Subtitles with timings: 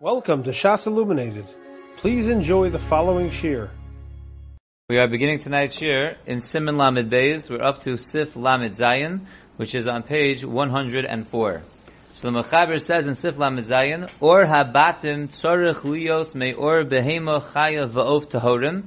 [0.00, 1.46] Welcome to Shas Illuminated.
[1.96, 3.68] Please enjoy the following shir.
[4.88, 7.50] We are beginning tonight's shir in Siman Lamed Beis.
[7.50, 9.26] We're up to Sif Lamed Zayin,
[9.56, 11.62] which is on page 104.
[12.12, 17.88] So the Mechaber says in Sif Lamed Zayin, Or habatim tzorich lios or behemo chaya
[17.88, 18.84] va'ov tahorim.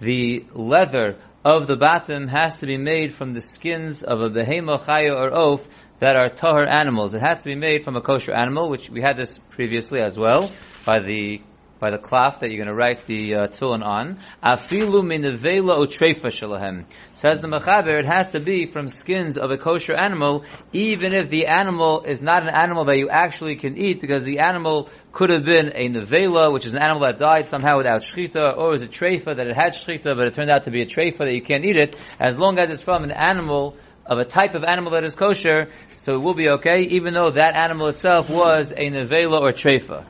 [0.00, 4.80] The leather of the batim has to be made from the skins of a behemo
[4.80, 5.68] chaya or oaf
[6.00, 7.14] that are tahar animals.
[7.14, 10.18] It has to be made from a kosher animal, which we had this previously as
[10.18, 10.50] well,
[10.84, 11.40] by the
[11.80, 14.18] by the cloth that you're going to write the uh, tefillin on.
[14.42, 16.86] Afilu minavela utrefa shalahem.
[17.12, 21.28] Says the mechaber, it has to be from skins of a kosher animal, even if
[21.28, 25.28] the animal is not an animal that you actually can eat, because the animal could
[25.28, 28.80] have been a nevela, which is an animal that died somehow without shchita, or is
[28.82, 31.34] a treifa that it had shchita, but it turned out to be a treifa that
[31.34, 33.76] you can't eat it, as long as it's from an animal
[34.06, 37.30] of a type of animal that is kosher, so it will be okay, even though
[37.30, 40.04] that animal itself was a nevela or treifa.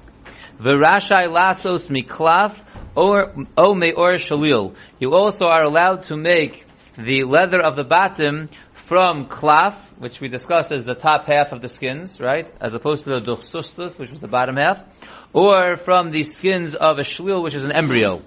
[0.61, 2.59] V'rashai lasos miklaf
[2.95, 4.75] or o meor shalil.
[4.99, 6.65] You also are allowed to make
[6.97, 11.61] the leather of the batim from klaf, which we discussed as the top half of
[11.61, 12.53] the skins, right?
[12.61, 14.85] As opposed to the duchsustus, which was the bottom half,
[15.33, 18.23] or from the skins of a shlil, which is an embryo.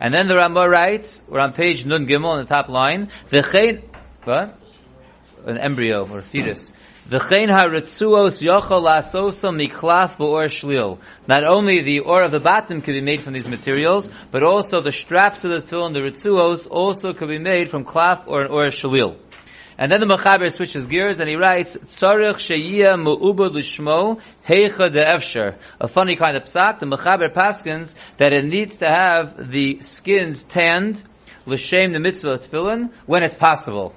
[0.00, 3.82] And then the Ramah writes, we're on page Nun Gimel on the top line, the
[4.24, 4.59] what?
[5.46, 6.72] An embryo or a fetus.
[7.10, 7.80] Not only
[11.82, 15.44] the or of the bottom can be made from these materials, but also the straps
[15.44, 19.16] of the tefillin, the ritzuos, also could be made from klaf or an or shlil.
[19.80, 25.56] And then the Mechaber switches gears and he writes, Tzarech sheyia mu'ubad l'shmo heicha de'efsher.
[25.80, 26.80] A funny kind of psak.
[26.80, 31.02] The Mechaber paskins that it needs to have the skins tanned,
[31.46, 33.94] l'shem the mitzvah tefillin, when it's possible.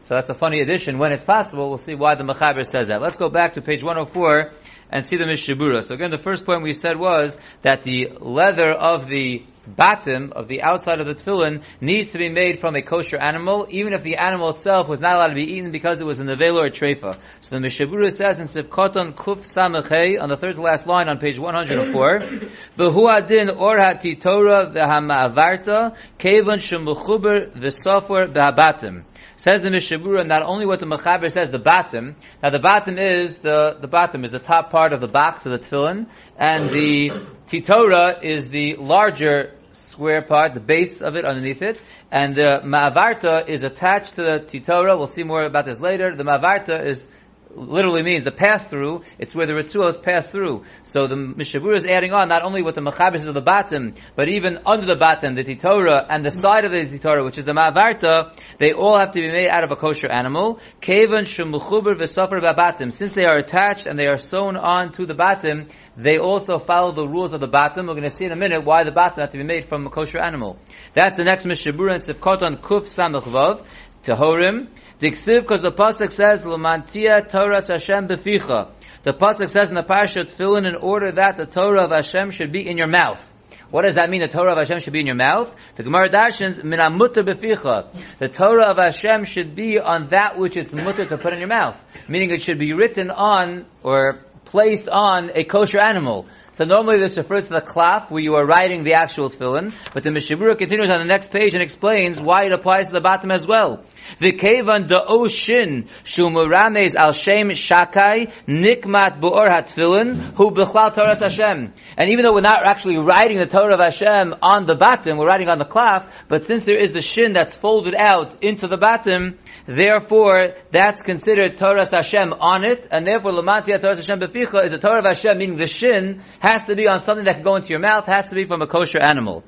[0.00, 0.98] So that's a funny addition.
[0.98, 3.02] When it's possible, we'll see why the Mechaber says that.
[3.02, 4.50] Let's go back to page 104
[4.90, 5.82] and see the Mishabura.
[5.84, 9.44] So again, the first point we said was that the leather of the
[9.76, 13.66] bottom of the outside of the tefillin needs to be made from a kosher animal,
[13.70, 16.26] even if the animal itself was not allowed to be eaten because it was in
[16.26, 17.18] the vela or treifa.
[17.40, 21.08] So the Mishabura says in Sif Katan Kuf Samachei, on the third to last line
[21.08, 22.18] on page 104,
[22.76, 29.04] V'huadin or hati Torah v'hama'avarta, kevan shemuchuber v'sofer v'habatim.
[29.40, 32.14] Says the Mishabura not only what the Mechaber says, the batim.
[32.42, 35.52] Now the batim is the the bottom is the top part of the box of
[35.52, 37.10] the tefillin, and the
[37.48, 43.48] titora is the larger square part, the base of it underneath it, and the ma'avarta
[43.48, 44.96] is attached to the titora.
[44.96, 46.14] We'll see more about this later.
[46.16, 47.06] The ma'avarta is
[47.54, 49.02] literally means the pass through.
[49.18, 50.64] It's where the ritzua is passed through.
[50.84, 54.28] So the mishabura is adding on not only what the machabis of the batim, but
[54.28, 57.52] even under the batim, the titora and the side of the titora, which is the
[57.52, 60.60] ma'avarta, they all have to be made out of a kosher animal.
[60.80, 62.92] Kevan shemuchuber v'sofer b'batim.
[62.92, 66.92] Since they are attached and they are sewn on to the batim, they also follow
[66.92, 67.88] the rules of the batim.
[67.88, 69.86] We're going to see in a minute why the batim has to be made from
[69.86, 70.58] a kosher animal.
[70.94, 73.64] That's the next mishabura in Sif Katan Kuf Samach Vav.
[74.04, 74.68] Tehorim.
[75.00, 78.68] Diksiv, because the pasuk says, "Lamantia Torah Hashem beficha."
[79.02, 82.30] The pasuk says in the parasha Tefillin, in in order that the Torah of Hashem
[82.32, 83.26] should be in your mouth.
[83.70, 84.20] What does that mean?
[84.20, 85.54] The Torah of Hashem should be in your mouth.
[85.76, 87.86] The Gemara Darshans, "Mina mutter beficha."
[88.18, 91.48] The Torah of Hashem should be on that which it's mutter to put in your
[91.48, 96.26] mouth, meaning it should be written on or placed on a kosher animal.
[96.60, 100.02] So normally this refers to the klaf where you are writing the actual tefillin, but
[100.02, 103.30] the Mishabura continues on the next page and explains why it applies to the bottom
[103.30, 103.82] as well.
[104.18, 111.72] The kevan the oshin shumurames al shem shakai nikmat buor hatfilin hu bechlal Torah Hashem.
[111.96, 115.28] And even though we're not actually writing the Torah of Hashem on the bottom, we're
[115.28, 118.76] writing on the klaf, but since there is the shin that's folded out into the
[118.76, 119.38] bottom,
[119.70, 124.78] Therefore, that's considered Torah Hashem on it, and therefore Lamantia Torah Hashem Beficha is a
[124.78, 127.68] Torah of Hashem, meaning the shin has to be on something that can go into
[127.68, 129.44] your mouth, has to be from a kosher animal.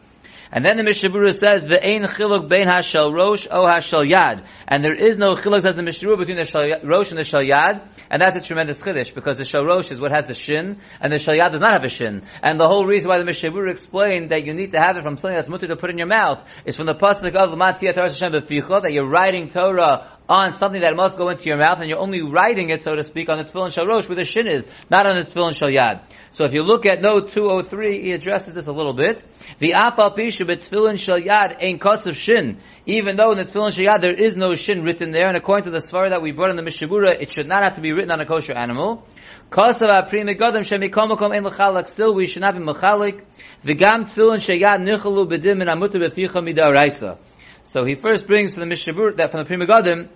[0.55, 4.95] And then the Mishabura says, "Ve'ein chiluk bein hashal rosh o hashal yad," and there
[4.95, 7.81] is no chiluk says the Mishabura between the shal rosh and the shal yad,
[8.11, 11.11] and that's a tremendous chiddush because the shal rosh is what has the shin, and
[11.11, 12.23] the shal yad does not have a shin.
[12.43, 15.17] And the whole reason why the Mishabura explained that you need to have it from
[15.17, 18.33] something that's mutter to put in your mouth is from the pasuk of Matiyat Hashem
[18.33, 22.23] that you're writing Torah on something that must go into your mouth, and you're only
[22.23, 25.07] writing it, so to speak, on the tefillin shal rosh where the shin is, not
[25.07, 26.01] on the tefillin shal yad.
[26.31, 29.23] So if you look at note 203, he addresses this a little bit.
[29.59, 32.61] The afal pishu betfilin shal yad ein kosav shin.
[32.87, 35.65] Even though in the tefillin shal yad there is no shin written there, and according
[35.65, 37.93] to the svara that we brought in the Mishabura, it should not have to be
[37.93, 39.07] written on a kosher animal.
[39.51, 41.91] Kosav apri megadam shemikom makom ein mechalik.
[41.91, 43.21] Still, we should not be mechalik.
[43.67, 47.19] V'gam tefillin shal yad nichalu bedim min amutu beficha midaraisa.
[47.65, 50.09] So he first brings from the Mishabura that from the Pri Megadim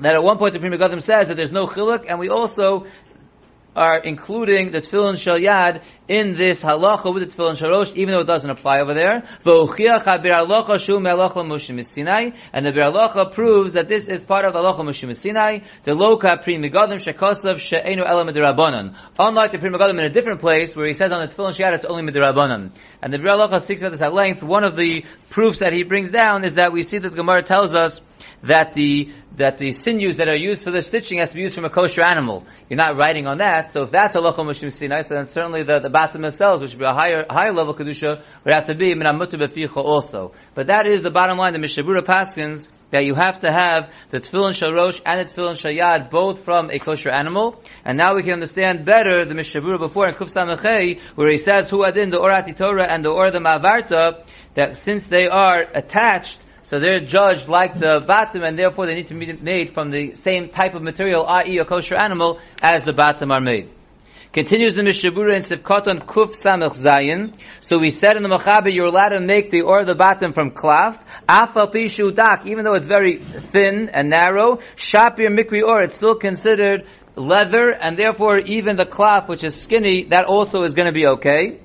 [0.00, 2.86] that at one point the Pri Megadim says that there's no chiluk, and we also
[3.78, 8.26] are including the tefillin yad in this halacha with the tefillin sharosh, even though it
[8.26, 9.22] doesn't apply over there.
[12.52, 15.60] And the Bir proves that this is part of the halacha Moshe Sinai.
[15.84, 18.94] The loka pri megadim shekosav she'enu elam.
[19.18, 21.74] Unlike the pri megadim in a different place where he says on the tefillin yad
[21.74, 22.72] it's only midirabanan.
[23.00, 24.42] And the Bir speaks about this at length.
[24.42, 27.44] One of the proofs that he brings down is that we see that the Gemara
[27.44, 28.00] tells us
[28.42, 31.54] that the that the sinews that are used for the stitching has to be used
[31.54, 32.44] from a kosher animal.
[32.68, 35.78] You're not writing on that, so if that's a lochom mishim sinai, then certainly the,
[35.78, 38.94] the bathroom themselves, which would be a higher higher level kedusha, would have to be
[38.94, 40.32] minamutu beficha also.
[40.54, 41.52] But that is the bottom line.
[41.52, 46.10] The Mishabura Paskins that you have to have the tefillin sharosh and the tefillin shayad
[46.10, 47.62] both from a kosher animal.
[47.84, 51.70] And now we can understand better the Mishabura before in Kuf Samachei, where he says
[51.70, 54.24] who adin the orati Torah and the or the Mavarta
[54.54, 59.06] that since they are attached so they're judged like the batim, and therefore they need
[59.06, 61.56] to be made from the same type of material, i.e.
[61.56, 63.70] a kosher animal, as the batim are made.
[64.34, 67.32] Continues the Mishabura in Sif Katan Kuf Samech Zayin.
[67.60, 70.50] So we said in the Machaber, you're allowed to make the or the bottom from
[70.50, 71.02] klaf.
[71.26, 76.86] Afal Pishu even though it's very thin and narrow, Shapir Mikri or, it's still considered
[77.16, 81.06] leather, and therefore even the cloth, which is skinny, that also is going to be
[81.06, 81.60] okay.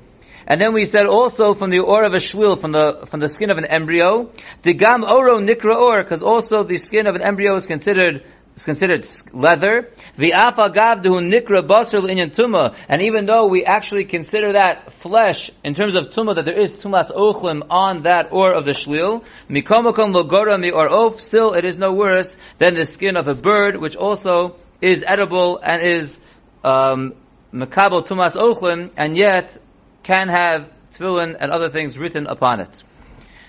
[0.47, 3.29] And then we said also from the or of a shwil, from the from the
[3.29, 4.31] skin of an embryo,
[4.63, 8.23] the gam oro nikra or, because also the skin of an embryo is considered
[8.55, 9.89] is considered leather.
[10.15, 15.49] The afa gavdu nikra basar inyan tuma, and even though we actually consider that flesh
[15.63, 19.23] in terms of tuma, that there is tumas ochlim on that or of the shlil,
[19.49, 23.33] mikomakom logora mi or of, still it is no worse than the skin of a
[23.33, 26.19] bird, which also is edible and is
[26.63, 27.13] um,
[27.53, 29.57] tumas ochlim, and yet
[30.03, 32.83] can have tefillin and other things written upon it.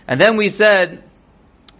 [0.06, 1.02] And then we said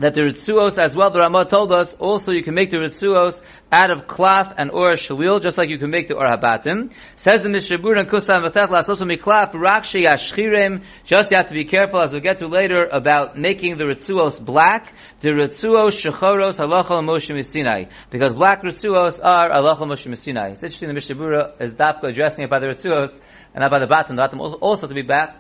[0.01, 3.41] that the ritzuos as well, the Ramah told us, also you can make the ritzuos
[3.71, 6.93] out of cloth and or shalil, just like you can make the or habatim.
[7.17, 10.85] Says the Mishabur and Kusam Vatech also miklaf rakshi ashchirem.
[11.05, 14.45] Just you have to be careful as we'll get to later about making the ritzuos
[14.45, 14.93] black.
[15.21, 17.85] The ritzuos shechoros halachal Moshe Sinai.
[18.11, 20.51] Because black ritzuos are halachal Moshe Sinai.
[20.51, 23.21] It's interesting the Mishabura is dafka addressing it by the ritzuos
[23.55, 24.17] and not by the bottom.
[24.17, 25.39] The bottom also to be black.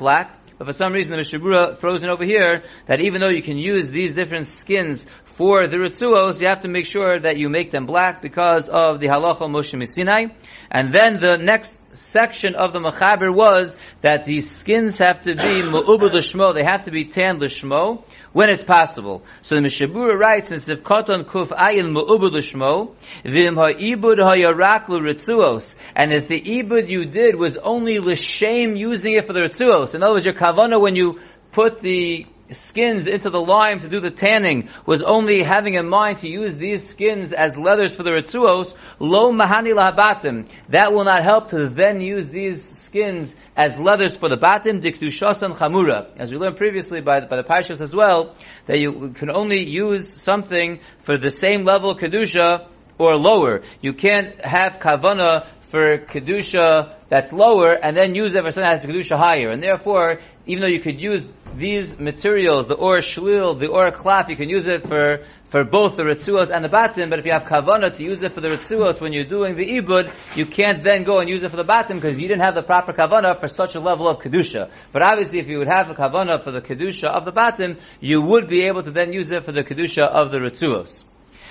[0.56, 3.58] But for some reason, the Mishabura throws in over here that even though you can
[3.58, 5.06] use these different skins
[5.36, 9.00] for the Ritzuos, you have to make sure that you make them black because of
[9.00, 10.26] the halacha Moshe Sinai.
[10.70, 15.62] And then the next section of the Machaber was that these skins have to be
[15.62, 18.04] mu'ubud l'shmo, they have to be tanned l'shmo,
[18.34, 19.22] when it's possible.
[19.42, 22.94] So the Mishabura writes in Sif Katan Kuf Ayin Mu'ubud L'Shmo,
[23.24, 29.26] Vim Ha'ibud Ha'yarak L'Ritzuos, and if the ibud you did was only l'shem using it
[29.26, 31.20] for the Ritzuos, in other words, your kavana when you
[31.52, 36.18] put the skins into the lime to do the tanning was only having in mind
[36.18, 40.48] to use these skins as leathers for the ritzuos, lo mahani lahabatim.
[40.68, 45.56] That will not help to then use these skins as leathers for the batim, dikdushasan
[45.56, 46.08] chamura.
[46.16, 48.34] As we learned previously by, by the parashas as well,
[48.66, 52.68] that you can only use something for the same level of kedusha
[52.98, 53.62] or lower.
[53.80, 58.86] You can't have kavana for kedusha that's lower and then use it for something that's
[58.86, 59.50] kedusha higher.
[59.50, 61.26] And therefore, even though you could use
[61.56, 65.96] these materials, the or shlil, the or klaf, you can use it for, for both
[65.96, 68.50] the ritzuos and the batim, but if you have kavana to use it for the
[68.50, 71.64] ritzuos when you're doing the ibud, you can't then go and use it for the
[71.64, 74.70] batim because you didn't have the proper kavana for such a level of kedusha.
[74.92, 78.22] But obviously if you would have the kavana for the kedusha of the batim, you
[78.22, 81.02] would be able to then use it for the kedusha of the ritzuos.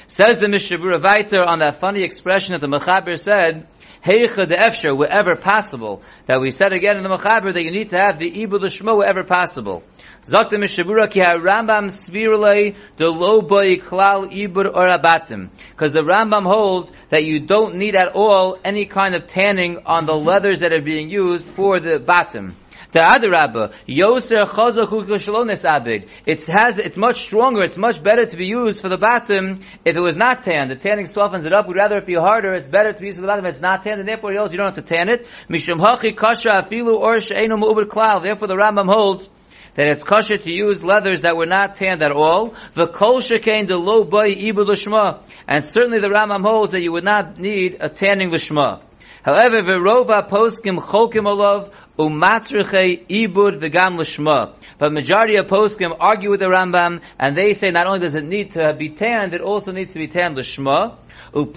[0.08, 3.68] Says the Mishabura Vaiter on that funny expression that the Mechaber said,
[4.06, 6.02] Heicha de Efsher, wherever possible.
[6.26, 8.98] That we said again in the Mechaber that you need to have the Ibu L'Shmo
[8.98, 9.84] wherever possible.
[10.26, 15.50] Zok the Mishabura ki Rambam svirulei the lo boy klal ibur or abatim.
[15.72, 20.06] Because the Rambam holds that you don't need at all any kind of tanning on
[20.06, 22.56] the leathers that are being used for the batim.
[22.92, 26.08] Ta'adarabba, Yoser Chazachu Kishalonis Abid.
[26.26, 29.96] It has, it's much stronger, it's much better to be used for the bottom if
[29.96, 30.72] it was not tanned.
[30.72, 33.20] The tanning softens it up, we'd rather it be harder, it's better to be used
[33.20, 34.94] for the batim if it's not tanned, and therefore he holds you don't have to
[34.94, 35.26] tan it.
[35.50, 38.22] Mishum Hachi Kasha Afilu Or She'enu Mu'ubid Klal.
[38.24, 39.30] Therefore the Rambam holds
[39.76, 42.54] that it's kosher to use leathers that were not tanned at all.
[42.74, 45.24] The kol shekain the low boy ibud l'shma.
[45.48, 48.82] And certainly the Rambam holds that you would not need a tanning l'shma.
[49.24, 54.54] However, Verova poskim cholkim alav umatzriche ibud v'gam l'shma.
[54.78, 58.26] But majority of poskim argue with the Rambam, and they say not only does it
[58.26, 60.98] need to be tanned, it also needs to be tanned l'shma.
[61.34, 61.48] And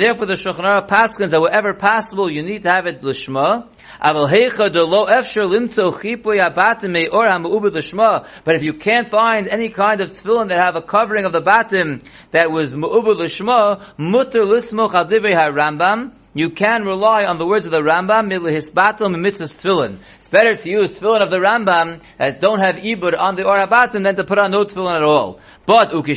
[0.00, 3.66] therefore the shulchan paskins that wherever possible you need to have it l'shma.
[8.44, 11.40] But if you can't find any kind of tefillin that have a covering of the
[11.40, 12.02] batim
[12.32, 17.70] that was ma'ubad l'shma, mutter lismoch al ha-rambam, you can rely on the words of
[17.70, 19.98] the Rambam, Tefillin.
[20.18, 24.02] It's better to use tefillin of the Rambam that don't have ibud on the Orabatim
[24.02, 25.38] than to put on no tefillin at all.
[25.66, 25.92] But.
[25.92, 26.08] But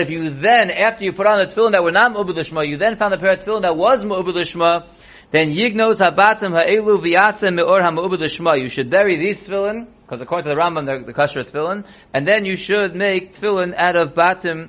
[0.00, 2.96] if you then, after you put on the tefillin that were not mu'ubud you then
[2.96, 4.86] found a pair of tefillin that was mu'ubud
[5.30, 8.60] then yignos habatim ha'elu v'yasem meor ha'mu'ubud.
[8.60, 12.26] You should bury these tefillin, because according to the Rambam, they're the kasher tefillin, and
[12.26, 14.68] then you should make tefillin out of batim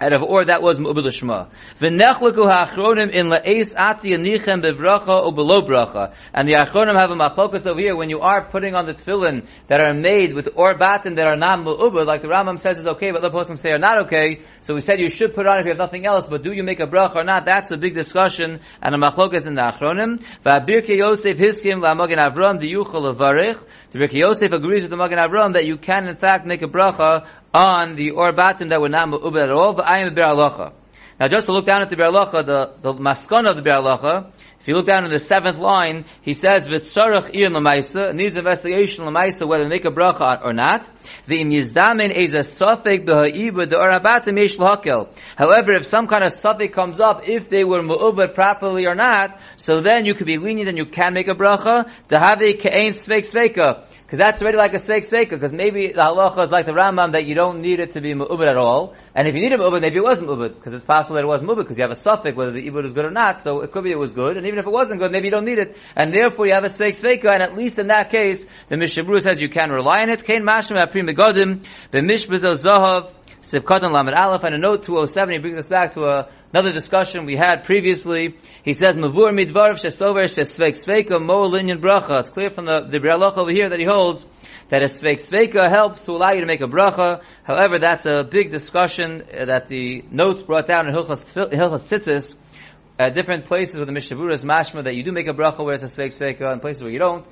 [0.00, 1.48] out of or that was mu'ubud l'shma.
[1.80, 6.14] V'nechliku ha'achronim in la'es ati yanichem bevracha or below bracha.
[6.32, 9.46] And the achronim have a machlokas over here when you are putting on the tefillin
[9.68, 12.86] that are made with or batim that are not mu'ubud, like the Rambam says is
[12.86, 14.42] okay, but the poskim say are not okay.
[14.60, 16.62] So we said you should put on if you have nothing else, but do you
[16.62, 17.44] make a bracha or not?
[17.46, 20.24] That's a big discussion and a machlokas in the achronim.
[20.44, 23.64] V'abirke Yosef hiskim la'magen avram diyuchol levarich.
[23.94, 26.66] The Birke Yosef agrees with the Magen Avram that you can in fact make a
[26.66, 29.73] bracha on the or batim that were not mu'ubad at all.
[29.76, 30.72] V'ayim Biur Halacha.
[31.20, 33.82] Now just to look down at the Biur Halacha, the, the maskon of the Biur
[33.82, 34.32] Halacha,
[34.64, 39.04] if you look down in the seventh line, he says, V'tzarach ir l'maisa, needs investigation
[39.04, 40.88] l'maisa whether make a bracha or not.
[41.28, 45.10] V'im yizdamin is a b'ha'ibud the orabatim yesh l'hakel.
[45.36, 49.38] However, if some kind of sofek comes up, if they were mu'ubad properly or not,
[49.58, 51.90] so then you could be lenient and you can make a bracha.
[52.08, 53.84] To have a ke'ain svek sveka.
[54.14, 57.14] Because that's already like a sveik sveika, because maybe the halacha is like the Rambam
[57.14, 58.94] that you don't need it to be mu'ubad at all.
[59.12, 61.26] And if you need a mu'ubad, maybe it wasn't mu'ubad, because it's possible that it
[61.26, 63.62] wasn't mu'ubad, because you have a suffix whether the ibud is good or not, so
[63.62, 65.44] it could be it was good, and even if it wasn't good, maybe you don't
[65.44, 65.76] need it.
[65.96, 69.20] And therefore you have a sveik sveika, and at least in that case, the Mishabru
[69.20, 70.22] says you can rely on it.
[70.22, 73.10] Kain mashim aprim begodim, b'mishbezo zahav,
[73.44, 76.72] Sif Katan Lamed Aleph, and a note 207, he brings us back to a, another
[76.72, 78.38] discussion we had previously.
[78.62, 82.20] He says, Mavur midvarv shesover shesveik sveika mo linyan bracha.
[82.20, 84.24] It's clear from the, the Brelach over here that he holds
[84.70, 87.22] that a sveik sveika helps to allow you to make a bracha.
[87.42, 91.22] However, that's a big discussion that the notes brought down in Hilchas,
[91.52, 92.36] Hilchas Tzitzis,
[92.98, 95.74] at different places where the Mishavura is mashma that you do make a bracha where
[95.74, 97.26] it's a sveik sveika, and places where you don't.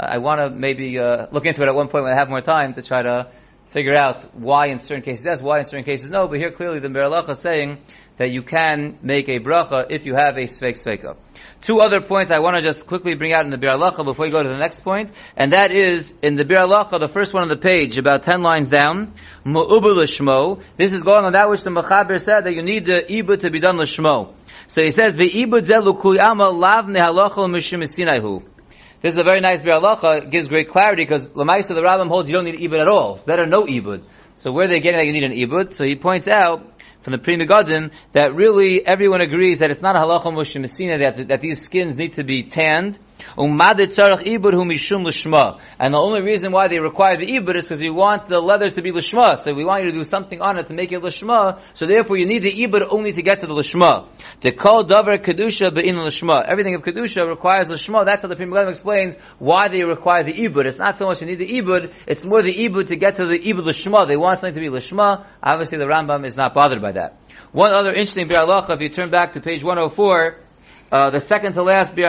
[0.00, 2.30] Uh, I want to maybe uh, look into it at one point when I have
[2.30, 3.30] more time to try to
[3.70, 6.78] figure out why in certain cases yes, why in certain cases no, but here clearly
[6.78, 7.78] the Meralacha is saying
[8.18, 11.16] that you can make a bracha if you have a sveik sveika.
[11.62, 14.26] Two other points I want to just quickly bring out in the Biur Halacha before
[14.26, 17.32] we go to the next point, and that is in the Biur Halacha, the first
[17.32, 20.62] one on the page, about ten lines down, Mu'ubu l'shmo.
[20.76, 23.50] This is going on that which the Mechaber said that you need the ibud to
[23.50, 24.34] be done l'shmo.
[24.66, 28.42] So he says, "Ve'ibud zelu kuyama lav nehalocha mishum sinaihu."
[29.00, 30.24] This is a very nice Biur Halacha.
[30.24, 33.20] It gives great clarity because Lamaisa the Rambam holds you don't need ibud at all.
[33.24, 34.02] Better no ibud.
[34.34, 35.72] So where are they getting that you need an ibud?
[35.72, 36.66] So he points out
[37.02, 41.28] from the Pri Megadim that really everyone agrees that it's not a halacha mushim that
[41.28, 42.98] that these skins need to be tanned.
[43.36, 43.58] And
[45.94, 48.82] the only reason why they require the ibud is because you want the leathers to
[48.82, 49.36] be lishma.
[49.38, 51.60] So we want you to do something on it to make it lishma.
[51.74, 54.06] So therefore you need the ibud only to get to the lishma.
[54.40, 56.44] The kol davar kedusha be'in lishma.
[56.46, 58.04] Everything of kedusha requires lishma.
[58.04, 60.66] That's how the Pri Megadim explains why they require the ibud.
[60.66, 63.26] It's not so much you need the ibud, it's more the ibud to get to
[63.26, 64.06] the ibud lishma.
[64.06, 65.26] They want something to be lishma.
[65.42, 67.18] Obviously the Rambam is not bothered by that.
[67.52, 70.36] One other interesting Bir if you turn back to page 104,
[70.90, 72.08] uh, the second to last Bir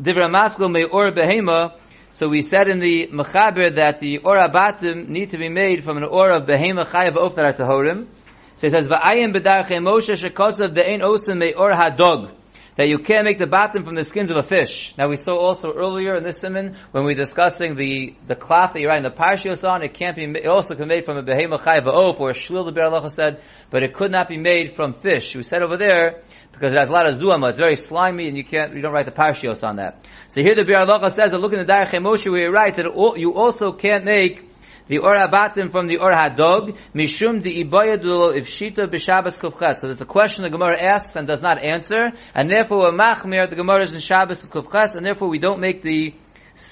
[0.00, 1.74] Divra Maskil Me Or Behema,
[2.10, 5.96] so we said in the Mechaber that the Or Abatim need to be made from
[5.96, 8.06] an Or of Behema Chayav Of that are Tahorim.
[8.54, 12.32] So he says, V'ayim B'darche Moshe Shekosav Ve'ein Osim Me Or HaDog
[12.78, 14.94] that you can't make the batim from the skins of a fish.
[14.96, 18.72] Now we saw also earlier in this siman when we were discussing the, the cloth
[18.72, 21.16] that you're writing the parshios on, it can't be, it also can be made from
[21.16, 24.38] a behema chayv oaf or a shlil the Be'er said, but it could not be
[24.38, 25.34] made from fish.
[25.34, 26.22] We said over there,
[26.58, 28.92] because it has a lot of zuama, it's very slimy and you can't, you don't
[28.92, 30.04] write the parshios on that.
[30.26, 32.86] So here the Be'er says look in the Darchei Moshe where he writes that
[33.16, 34.44] you also can't make
[34.88, 39.76] the or abatim from the or hadog mishum the ibayadul if shita b'Shabbos kufches.
[39.76, 43.56] So there's a question the Gemara asks and does not answer, and therefore machmir the
[43.56, 46.14] Gemara is in Shabbos kufches, and therefore we don't make the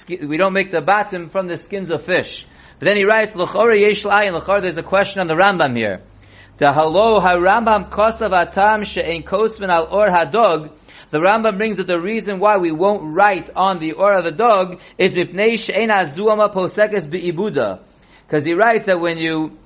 [0.09, 2.47] we don't make the batim from the skins of fish.
[2.81, 6.03] But then he writes l'chora yesh and l'chora there's a question on the Rambam here.
[6.59, 10.71] The halo ha-Rambam kosav atam she'en kosvin al or hadog
[11.11, 14.33] the Rambam brings that the reason why we won't write on the or of the
[14.33, 17.81] dog is mipnei she'en azuama posekes be'ibuda.
[18.27, 19.57] Because he writes that when you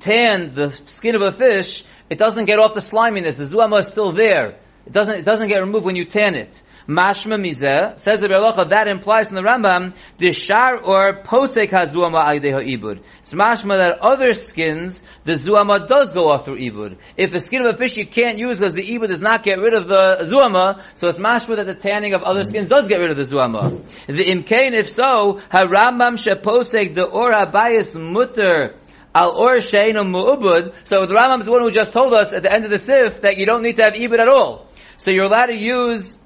[0.00, 3.36] tan the skin of a fish, it doesn't get off the sliminess.
[3.36, 4.58] The zuama is still there.
[4.86, 6.62] It doesn't, it doesn't get removed when you tan it.
[6.88, 9.92] Mashma mizeh, says the Berlocha, that implies in the Rambam,
[10.34, 13.02] shar or posek hazuama aideha ibud.
[13.20, 16.96] It's mashma that other skins, the zuama does go off through ibud.
[17.18, 19.58] If a skin of a fish you can't use because the ibud does not get
[19.58, 23.00] rid of the zuama, so it's mashma that the tanning of other skins does get
[23.00, 23.84] rid of the zuama.
[24.06, 28.76] The imkain, if so, harambam sheposek the or habayis mutter,
[29.14, 30.74] Al or sheinu mu'ubud.
[30.84, 32.78] So the Rambam is the one who just told us at the end of the
[32.78, 34.66] sif that you don't need to have ibud at all.
[34.96, 36.18] So you're allowed to use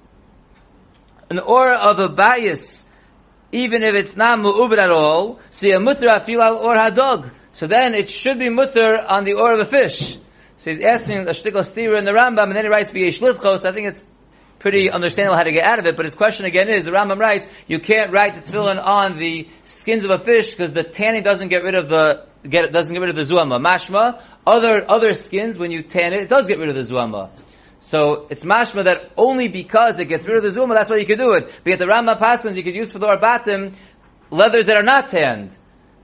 [1.33, 2.85] an or of a bias,
[3.53, 7.31] even if it's not mu'ubad at all, so you mutter afil al or hadog.
[7.53, 10.17] So then it should be mutter on the or of a fish.
[10.57, 13.65] So he's asking a shtickle stira in the Rambam, and then he writes v'yesh litchos.
[13.69, 14.01] I think it's
[14.59, 17.19] pretty understandable how to get out of it, but his question again is, the Rambam
[17.19, 21.25] writes, you can't write the tefillin on the skins of a fish because the tanning
[21.25, 23.61] doesn't get rid of the, get, doesn't get rid of the zuama.
[23.61, 27.31] Mashma, other, other skins, when you tan it, it does get rid of the zuama.
[27.83, 31.05] So it's mashma that only because it gets rid of the zuma, that's why you
[31.05, 31.51] could do it.
[31.67, 33.75] Yet the Rambam Paskins, you could use for the arbatim
[34.31, 35.51] leathers that are not tanned.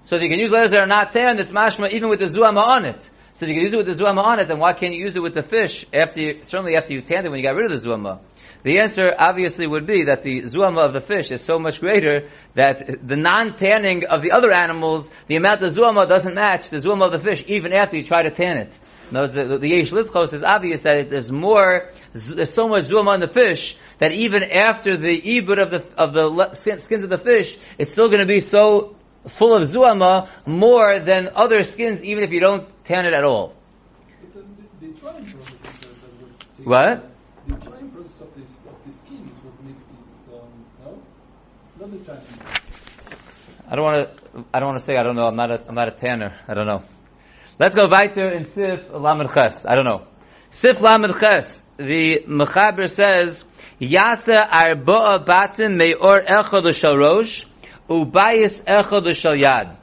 [0.03, 2.25] So if you can use leathers that are not tanned, it's mashma even with the
[2.25, 3.09] zuama on it.
[3.33, 5.01] So if you can use it with the zuama on it, then why can't you
[5.01, 7.55] use it with the fish after you, certainly after you tanned it when you got
[7.55, 8.19] rid of the zuama?
[8.65, 12.29] The answer obviously would be that the zuama of the fish is so much greater
[12.55, 17.05] that the non-tanning of the other animals, the amount of zuama doesn't match the zuama
[17.05, 18.73] of the fish even after you try to tan it.
[19.11, 23.09] Notice the, the, Yesh Litchos is obvious that it, there's more, there's so much zoom
[23.09, 27.19] on the fish that even after the ibud of the of the skins of the
[27.19, 28.97] fish, it's still going to be so
[29.27, 33.55] full of zuama more than other skins, even if you don't tan it at all.
[36.65, 37.09] What?
[37.47, 40.49] The drying process of, this, of the skin is what makes the um,
[40.85, 41.03] no,
[41.81, 42.23] not the tanning.
[43.71, 44.45] I don't want to.
[44.53, 44.97] I don't want to say.
[44.97, 45.27] I don't know.
[45.27, 45.51] I'm not.
[45.51, 46.35] A, I'm not a tanner.
[46.47, 46.83] I don't know.
[47.61, 49.67] Let's go weiter in Sif Lamed Ches.
[49.67, 50.07] I don't know.
[50.49, 51.65] Sif Lamed Ches.
[51.77, 53.45] The Mechaber says,
[53.81, 57.47] Yasa arba'a batim me'or echad l'shalrosh,
[57.91, 59.77] ubayis echad l'shalyad.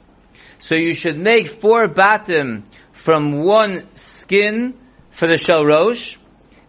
[0.58, 2.62] So you should make four batim
[2.94, 4.72] from one skin
[5.10, 6.16] for the shalrosh,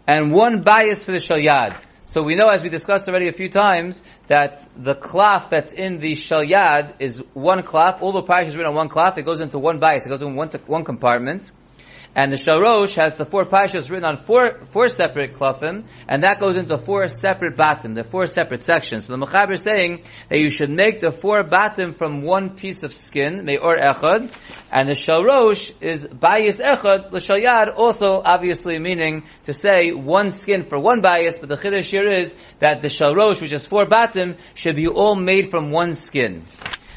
[0.06, 1.78] and one bias for the shalyad.
[2.10, 6.00] So we know, as we discussed already a few times, that the cloth that's in
[6.00, 8.02] the shalyad is one cloth.
[8.02, 9.18] All the parish is written on one cloth.
[9.18, 10.06] It goes into one bias.
[10.06, 11.52] It goes in one, one compartment.
[12.18, 16.40] And the Sharosh has the four parashas written on four, four separate klafim, and that
[16.40, 19.06] goes into four separate batim, the four separate sections.
[19.06, 22.82] So the Mechaber is saying that you should make the four batim from one piece
[22.82, 24.32] of skin, me'or echad,
[24.72, 30.64] and the Sharosh is bayis echad, the shalyad, also obviously meaning to say one skin
[30.66, 34.38] for one bias, but the chiddush here is that the Sharosh, which is four batim,
[34.56, 36.42] should be all made from one skin.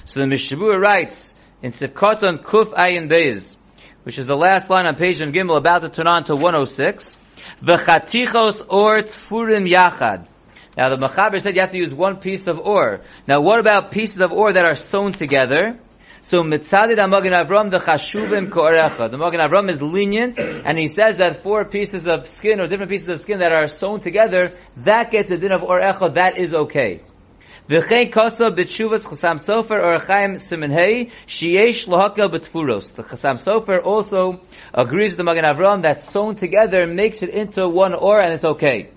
[0.07, 3.59] So the Mishabur writes, in Sif Katan Kuf Ayin Beis,
[4.05, 7.17] which is the last line on page in Gimel, about to turn on to 106.
[7.63, 10.27] V'chatichos or tfurim yachad.
[10.77, 13.03] Now the Mechaber said you have to use one piece of ore.
[13.27, 15.79] Now what about pieces of ore that are sewn together?
[16.23, 19.11] So mitzadid Magen Avram the chashuvim ko'erecha.
[19.11, 22.91] The Magen Avram is lenient, and he says that four pieces of skin or different
[22.91, 26.55] pieces of skin that are sewn together, that gets a din of orecha, that is
[26.55, 27.03] okay.
[27.69, 32.95] V'chein kosa b'tshuvas chasam sofer or chaim simen hey sheyesh lohakel b'tfuros.
[32.95, 34.41] The chasam sofer also
[34.75, 38.45] agrees with the Magen Avram that sewn together makes it into one or and it's
[38.45, 38.91] okay.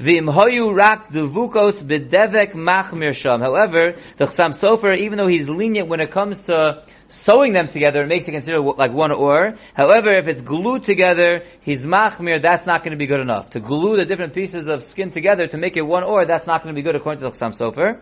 [0.00, 3.40] V'imhoyu rak devukos b'devek machmir sham.
[3.40, 8.02] However, the chasam sofer, even though he's lenient when it comes to sewing them together,
[8.02, 9.56] it makes it considered like one or.
[9.74, 13.50] However, if it's glued together, he's machmir, that's not going to be good enough.
[13.50, 16.62] To glue the different pieces of skin together to make it one or, that's not
[16.62, 18.00] going to be good according to the Chassam Sofer.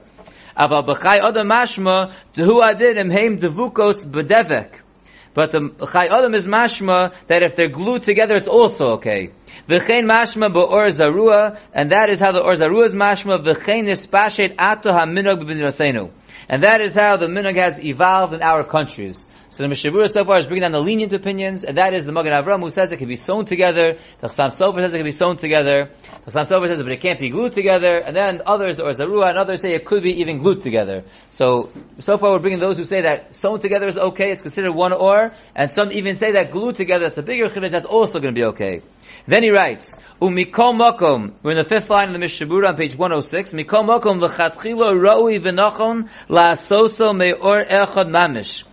[0.59, 4.81] Aval b'chai adam mashma, tehu adid heim devukos b'devek.
[5.35, 9.33] But the chai adam is mashma that if they're glued together, it's also okay.
[9.69, 13.45] V'chein mashma ba'or zarua, and that is how the or zarua mashma.
[13.45, 16.11] V'chein nispashet ato haminog b'b'nirasenu.
[16.49, 19.27] And that is how the minog has evolved in our countries.
[19.49, 22.13] So the Mishabura so far is bringing down the lenient opinions, and that is the
[22.13, 23.99] Magen Avram who says it can be sewn together.
[24.21, 25.91] The Chassam Sofer says it can be sewn together.
[26.25, 27.99] The Chassam Sofer says, but it can't be glued together.
[27.99, 31.05] And then others, or Zarua, and others say it could be even glued together.
[31.29, 34.75] So, so far we're bringing those who say that sewn together is okay, it's considered
[34.75, 38.19] one or, and some even say that glued together, that's a bigger chiddush, that's also
[38.19, 38.83] going to be okay.
[39.27, 41.35] Then he writes, Umikol mokom.
[41.43, 43.53] We're in the fifth line of the Mishabura on page 106.
[43.53, 48.65] Mikol mokom v'chatchilo roi v'nochon la'asoso me'or echad mamish.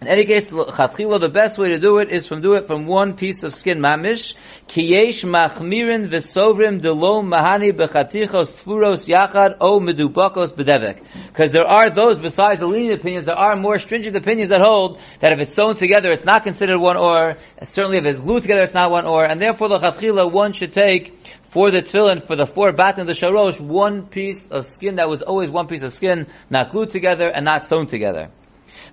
[0.00, 2.86] In any case, chatchila, the best way to do it is from do it from
[2.86, 4.34] one piece of skin mamish.
[4.66, 11.02] Kiyesh machmirin v'sovrim delo mahani bechatichos tfuros yachad o medubakos bedevek.
[11.26, 14.98] Because there are those besides the lenient opinions, there are more stringent opinions that hold
[15.18, 17.36] that if it's sewn together, it's not considered one or.
[17.62, 19.26] Certainly, if it's glued together, it's not one or.
[19.26, 21.14] And therefore, the chatchila, one should take
[21.50, 25.20] for the tefillin, for the four batim, the sharosh, one piece of skin that was
[25.20, 28.30] always one piece of skin, not glued together and not sewn together.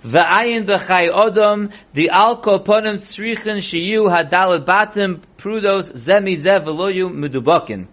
[0.04, 7.88] V'ayin b'chai odom, the al koponim tzrichin shiyu hadalad batim prudos zemi zev v'loyu medubakin.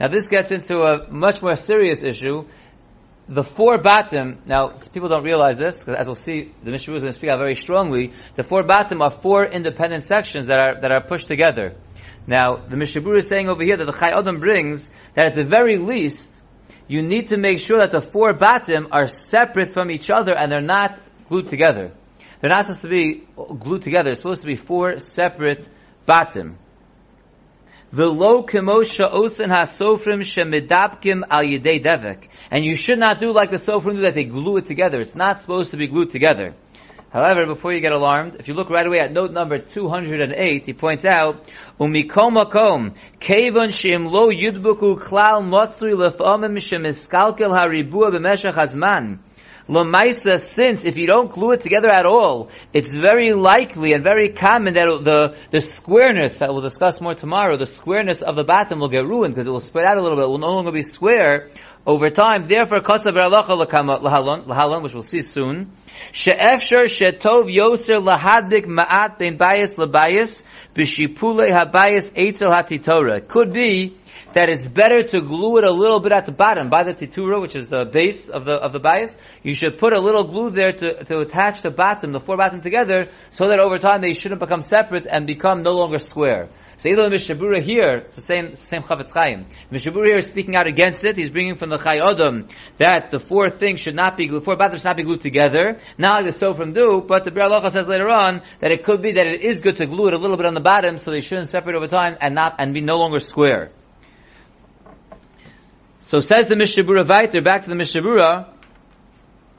[0.00, 2.46] Now this gets into a much more serious issue.
[3.28, 7.02] The four batim, now people don't realize this, because as we'll see, the Mishnah is
[7.02, 10.80] going to speak out very strongly, the four batim are four independent sections that are,
[10.80, 11.76] that are pushed together.
[12.26, 15.44] Now, the Mishabur is saying over here that the Chai Adam brings that at the
[15.44, 16.30] very least,
[16.88, 20.50] you need to make sure that the four batim are separate from each other and
[20.50, 21.00] they're not
[21.32, 21.92] glued together.
[22.40, 24.10] They're not supposed to be glued together.
[24.10, 25.66] It's supposed to be four separate
[26.06, 26.56] batim.
[27.94, 32.28] V'lo kemosha osen hasofrim shemidapkim al yidei devek.
[32.50, 35.00] And you should not do like the sofrim do that they glue it together.
[35.00, 36.54] It's not supposed to be glued together.
[37.12, 40.72] However, before you get alarmed, if you look right away at note number 208, he
[40.72, 41.46] points out,
[41.78, 49.18] Umikom makom, kevon shim lo yudbuku klal motzri lef'omim shemiskalkel haribua b'meshach hazman.
[49.72, 54.28] Lamaisa, since if you don't glue it together at all, it's very likely and very
[54.28, 58.80] common that the, the squareness that we'll discuss more tomorrow, the squareness of the batim
[58.80, 60.24] will get ruined because it will spread out a little bit.
[60.24, 61.48] It will no longer be square
[61.86, 62.46] over time.
[62.46, 65.72] Therefore, beralacha lahalon, which we'll see soon.
[66.12, 70.42] She'efshar shetov yoser lahadbik ma'at ben bayis labayis
[70.74, 73.26] b'shipule habayis eitzel hatitora.
[73.26, 73.96] Could be
[74.34, 77.40] that it's better to glue it a little bit at the bottom by the titura,
[77.40, 79.16] which is the base of the of the bias.
[79.42, 82.60] You should put a little glue there to, to attach the bottom, the four bottom
[82.60, 86.48] together, so that over time they shouldn't become separate and become no longer square.
[86.78, 89.46] So either the Mishabura here, it's the same same Chofetz Chaim.
[89.70, 91.16] Mishabura here is speaking out against it.
[91.16, 94.56] He's bringing from the Chai Odom that the four things should not be glued, four
[94.56, 95.78] bottoms should not be glued together.
[95.98, 99.02] Not like the Sofrim do, but the Biur Halacha says later on that it could
[99.02, 101.10] be that it is good to glue it a little bit on the bottom, so
[101.10, 103.70] they shouldn't separate over time and not and be no longer square.
[106.04, 108.48] So says the Mishabura Vaiter, back to the Mishabura,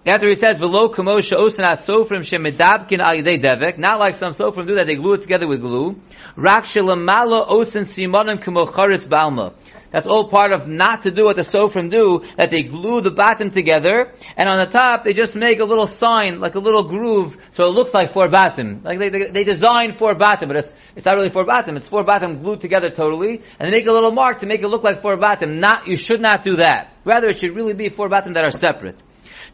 [0.05, 4.67] after he says, "V'lo kamosha osana sofrim shemedabkin al yedei devek," not like some sofrim
[4.67, 5.95] do that they glue it together with glue.
[6.35, 9.53] Rak shelamalo osan simonim kamocharitz balma.
[9.91, 13.11] That's all part of not to do what the sofrim do, that they glue the
[13.11, 16.89] bottom together, and on the top they just make a little sign, like a little
[16.89, 18.81] groove, so it looks like four bottom.
[18.83, 21.87] Like they, they, they design four bottom, but it's, it's not really four bottom, it's
[21.87, 24.83] four bottom glued together totally, and they make a little mark to make it look
[24.83, 25.59] like four bottom.
[25.59, 26.93] Not, you should not do that.
[27.03, 28.97] Rather, it should really be four bottom that are separate.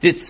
[0.02, 0.22] Because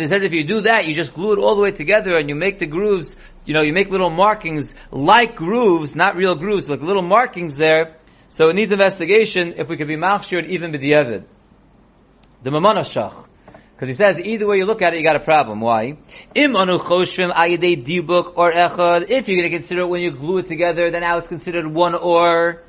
[0.00, 2.28] he says if you do that, you just glue it all the way together and
[2.28, 6.70] you make the grooves, you know, you make little markings like grooves, not real grooves,
[6.70, 7.96] like little markings there.
[8.28, 11.24] So it needs investigation if we could be machshired even b'diavad.
[12.42, 13.26] The mamonashach.
[13.80, 15.62] Because he says either way you look at it, you got a problem.
[15.62, 15.96] Why?
[16.34, 19.08] Im anu choshvim ayidei dibuk or echad.
[19.08, 21.66] If you're going to consider it when you glue it together, then now it's considered
[21.66, 22.62] one or.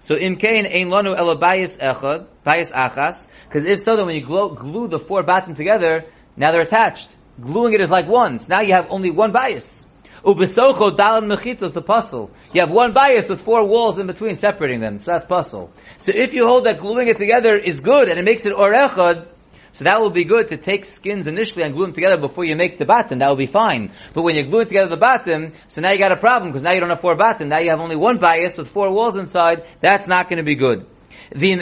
[0.00, 3.24] So im kain ein lanu ela bayis echad, bayis achas.
[3.48, 6.04] Because if so, then when you glue, glue the four batim together,
[6.36, 7.08] now they're attached.
[7.40, 8.38] Gluing it is like one.
[8.38, 9.86] So now you have only one bias.
[10.22, 12.30] Ubesocho dalan mechitzos, the puzzle.
[12.52, 14.98] You have one bias with four walls in between separating them.
[14.98, 15.72] So that's puzzle.
[15.96, 18.74] So if you hold that gluing it together is good and it makes it or
[18.74, 19.26] orechad,
[19.72, 22.56] so that will be good to take skins initially and glue them together before you
[22.56, 23.20] make the bottom.
[23.20, 23.92] That will be fine.
[24.14, 26.72] But when you glue together the bottom, so now you got a problem because now
[26.72, 27.48] you don't have four bottom.
[27.48, 29.64] Now you have only one bias with four walls inside.
[29.80, 30.86] That's not going to be good.
[31.32, 31.60] V'im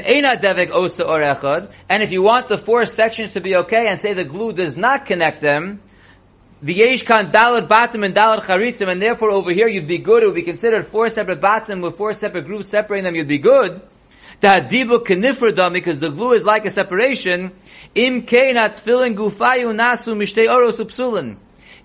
[0.73, 4.15] osa or echad, and if you want the four sections to be okay and say
[4.15, 5.81] the glue does not connect them,
[6.63, 10.23] the yesh kan dalat batim and dalat charitzim, and therefore over here you'd be good,
[10.23, 13.39] it would be considered four separate batim with four separate groups separating them, you'd be
[13.39, 13.83] good.
[14.41, 17.53] Ta'adibu kenifradam, because the glue is like a separation,
[17.95, 21.37] im keinat tfilin gufayu nasu mishtei oros upsulin.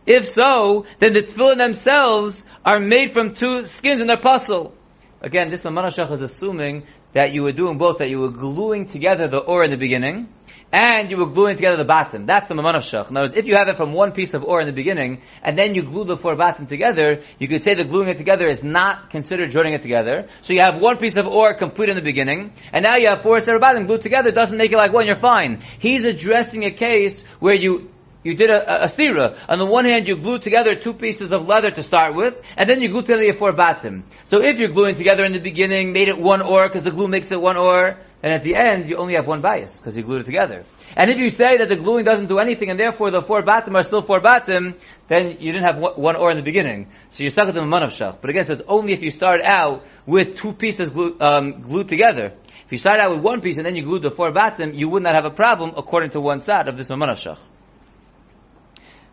[0.05, 4.73] If so, then the tefillin themselves are made from two skins in their puzzle.
[5.21, 9.29] Again, this Amanashach is assuming that you were doing both, that you were gluing together
[9.29, 10.27] the or in the beginning,
[10.73, 12.25] and you were gluing together the bottom.
[12.25, 13.11] That's the Maman of Shach.
[13.11, 15.21] In other words, if you have it from one piece of ore in the beginning,
[15.43, 18.47] and then you glue the four bottom together, you could say that gluing it together
[18.47, 20.27] is not considered joining it together.
[20.41, 23.21] So you have one piece of ore complete in the beginning, and now you have
[23.21, 25.61] four separate bottom glued together, doesn't make it like one, you're fine.
[25.77, 27.91] He's addressing a case where you
[28.23, 29.37] you did a, a, stira.
[29.49, 32.69] On the one hand, you glued together two pieces of leather to start with, and
[32.69, 34.03] then you glued together your four batim.
[34.23, 37.09] So if you're gluing together in the beginning, made it one ore, because the glue
[37.09, 40.01] makes it one or, and at the end you only have one bias because you
[40.01, 40.63] glued it together.
[40.95, 43.75] And if you say that the gluing doesn't do anything and therefore the four batim
[43.75, 44.75] are still four batim,
[45.09, 46.87] then you didn't have one or in the beginning.
[47.09, 48.19] So you're stuck with the manavshach.
[48.21, 51.89] But again, it says only if you start out with two pieces glued, um, glued
[51.89, 52.33] together.
[52.65, 54.87] If you start out with one piece and then you glued the four batim, you
[54.87, 57.37] would not have a problem according to one side of this manavshach.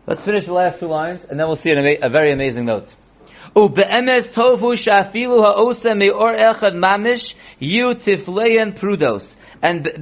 [0.07, 2.95] Let's finish the last two lines and then we'll see a very amazing note.
[3.53, 3.83] And the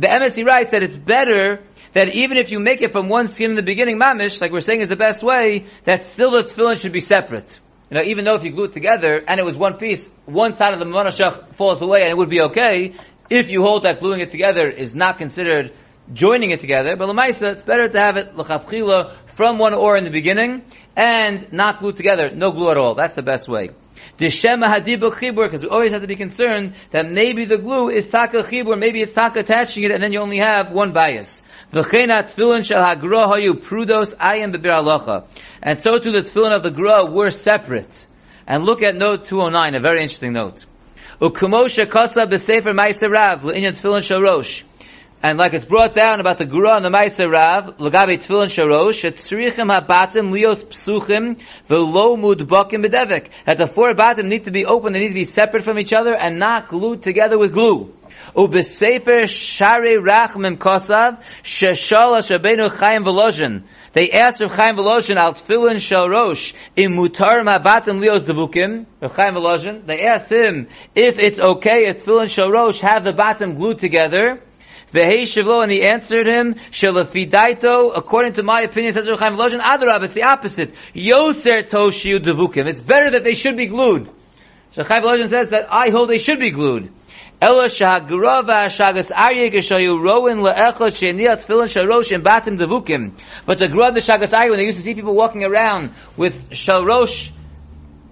[0.08, 3.56] MSC writes that it's better that even if you make it from one skin in
[3.56, 6.92] the beginning, mamish, like we're saying is the best way, that still the tefillin should
[6.92, 7.60] be separate.
[7.90, 10.54] You know, even though if you glue it together and it was one piece, one
[10.56, 12.94] side of the manashach falls away and it would be okay,
[13.32, 15.74] if you hold that gluing it together is not considered
[16.14, 20.04] joining it together, but lemaisa, it's better to have it l'chavchila from one or in
[20.04, 20.64] the beginning
[20.98, 22.94] and not glued together, no glue at all.
[22.94, 23.70] That's the best way.
[24.18, 28.06] Dishema hadibuk chibur, because we always have to be concerned that maybe the glue is
[28.08, 31.40] taka chibur, maybe it's taka attaching it, and then you only have one bias.
[31.72, 35.26] V'chena tefillin shel hayu prudos ayim bebir alocha.
[35.64, 38.08] And so too the tefillin of the gra were separate.
[38.46, 40.66] And look at note 209, a very interesting note.
[41.22, 44.66] Ukumosha kasa tefillin.
[45.22, 49.04] And like it's brought down about the Gura and the Maisa Rav, Lagabe Tfilin Sharosh,
[49.04, 53.28] Etzrichim HaBatim Lios Psuchim, Velo Mudbakim Bedevik.
[53.46, 55.92] That the four Batim need to be open, they need to be separate from each
[55.92, 57.94] other and not glued together with glue.
[58.34, 63.64] Ubesefer Shari Rachmim Kosav, Sheshala Shabenu Chaim Velozhin.
[63.92, 69.34] They asked Rav Chaim Velozhin al Tfilin Sharosh, in Mutar Mabatim Lios Devukim, Rav Chaim
[69.34, 74.40] Velozhin, they asked him if it's okay if Tfilin Sharosh have the Batim glued together,
[74.94, 80.04] Ve'hei shivlo, and he answered him, Shelafidaito, according to my opinion, says Rechaim Velozhin, Adarab,
[80.04, 80.74] it's the opposite.
[80.96, 82.68] Yoser toshiu devukim.
[82.68, 84.10] It's better that they should be glued.
[84.70, 86.92] So Chaim Velozhin says that I hold they should be glued.
[87.42, 93.14] Ela shahagura shagas arye geshayu roin le'echot she'niyat tefillin sharosh and batim devukim.
[93.46, 96.50] But the grua the shagas arye, when they used to see people walking around with
[96.50, 97.32] shalrosh,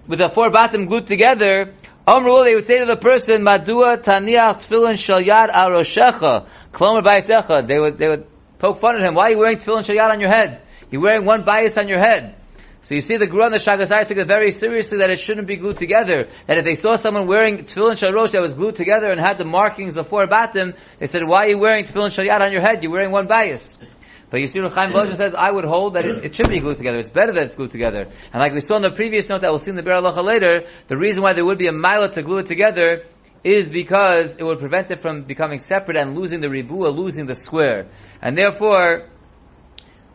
[0.06, 1.74] with the four batim glued together,
[2.08, 6.46] Amru, they would say to the person, Madua taniach tefillin shal yad aroshecha.
[6.72, 8.26] Klomer Bayisecha, they would, they would
[8.58, 9.14] poke fun at him.
[9.14, 10.62] Why are you wearing tefillin shayat on your head?
[10.90, 12.36] You're wearing one bias on your head.
[12.80, 15.48] So you see the Guru and the Shagasai took it very seriously that it shouldn't
[15.48, 16.28] be glued together.
[16.46, 19.44] That if they saw someone wearing tefillin sharosh that was glued together and had the
[19.44, 22.82] markings of four batim, they said, why are you wearing tefillin shayat on your head?
[22.82, 23.78] You're wearing one bias.
[24.30, 26.76] But you see, Chaim Volozhin says, I would hold that it, it, should be glued
[26.76, 26.98] together.
[26.98, 28.12] It's better that it's glued together.
[28.32, 30.68] And like we saw in the previous note that we'll see in the Bir later,
[30.86, 33.04] the reason why there would be a mila to glue it together
[33.44, 37.34] is because it would prevent it from becoming separate and losing the ribua, losing the
[37.34, 37.88] square.
[38.20, 39.08] And therefore,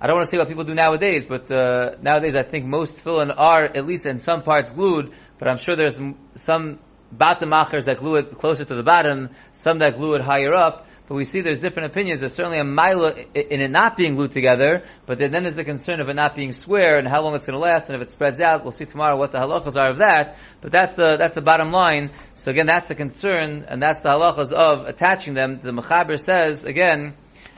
[0.02, 2.98] I don't want to say what people do nowadays, but uh, nowadays I think most
[2.98, 6.00] tefillin are, at least in some parts, glued, but I'm sure there's
[6.36, 6.80] some
[7.12, 10.88] bottom machers that glue it closer to the bottom, some that glue it higher up,
[11.08, 12.22] but we see there's different opinions.
[12.22, 16.00] There's certainly a mila in it not being glued together, but then there's the concern
[16.00, 18.12] of it not being square and how long it's going to last, and if it
[18.12, 20.38] spreads out, we'll see tomorrow what the halachas are of that.
[20.62, 22.12] But that's the that's the bottom line.
[22.36, 25.60] So again, that's the concern, and that's the halachas of attaching them.
[25.62, 27.16] The Mechaber says again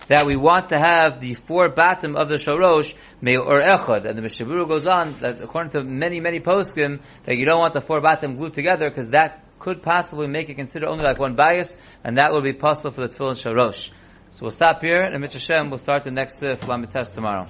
[0.08, 4.22] that we want to have the four batim of the shorosh or echad, and the
[4.22, 8.02] Mishaburu goes on that according to many many poskim that you don't want the four
[8.02, 12.20] batim glued together because that could possibly make it consider only like one bias, and
[12.20, 13.90] that will be possible for the tefillin sharosh.
[14.30, 17.48] So we'll stop here, and Mitzvah Shem, we'll start the next uh, test tomorrow.